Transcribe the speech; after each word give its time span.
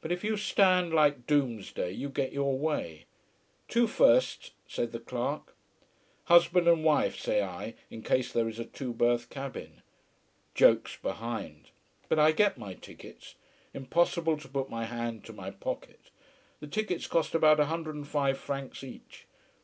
But 0.00 0.12
if 0.12 0.22
you 0.22 0.36
stand 0.36 0.94
like 0.94 1.26
Doomsday 1.26 1.90
you 1.90 2.08
get 2.08 2.32
your 2.32 2.56
way. 2.56 3.06
Two 3.66 3.88
firsts, 3.88 4.52
says 4.68 4.90
the 4.90 5.00
clerk. 5.00 5.56
Husband 6.26 6.68
and 6.68 6.84
wife, 6.84 7.18
say 7.18 7.42
I, 7.42 7.74
in 7.90 8.02
case 8.02 8.32
there 8.32 8.48
is 8.48 8.60
a 8.60 8.64
two 8.64 8.92
berth 8.94 9.28
cabin. 9.28 9.82
Jokes 10.54 10.96
behind. 11.02 11.70
But 12.08 12.20
I 12.20 12.30
get 12.30 12.56
my 12.56 12.74
tickets. 12.74 13.34
Impossible 13.74 14.36
to 14.36 14.48
put 14.48 14.70
my 14.70 14.84
hand 14.84 15.24
to 15.24 15.32
my 15.32 15.50
pocket. 15.50 16.12
The 16.60 16.68
tickets 16.68 17.08
cost 17.08 17.34
about 17.34 17.58
a 17.58 17.64
hundred 17.64 17.96
and 17.96 18.06
five 18.06 18.38
francs 18.38 18.84
each. 18.84 19.26